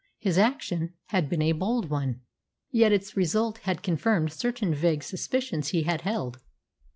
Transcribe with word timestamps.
His 0.17 0.39
action 0.39 0.95
had 1.09 1.29
been 1.29 1.43
a 1.43 1.51
bold 1.51 1.91
one, 1.91 2.21
yet 2.71 2.91
its 2.91 3.15
result 3.15 3.59
had 3.59 3.83
confirmed 3.83 4.33
certain 4.33 4.73
vague 4.73 5.03
suspicions 5.03 5.67
he 5.67 5.83
had 5.83 6.01
held. 6.01 6.39